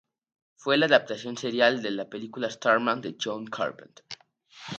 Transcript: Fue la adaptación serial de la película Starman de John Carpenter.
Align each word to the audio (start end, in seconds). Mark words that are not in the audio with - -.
Fue 0.55 0.77
la 0.79 0.87
adaptación 0.87 1.37
serial 1.37 1.83
de 1.83 1.91
la 1.91 2.09
película 2.09 2.49
Starman 2.49 3.01
de 3.01 3.15
John 3.23 3.45
Carpenter. 3.45 4.03